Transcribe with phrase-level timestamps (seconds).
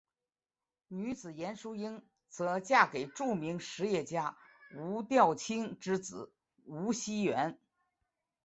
[0.87, 4.35] 女子严淑英则嫁给著名实业家
[4.75, 6.33] 吴调卿之子
[6.65, 7.59] 吴熙元。